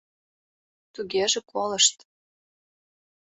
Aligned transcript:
—Тугеже 0.93 1.39
колышт. 1.51 1.95